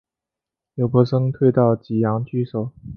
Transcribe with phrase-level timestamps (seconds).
[0.73, 2.71] 刘伯升退到棘阳据守。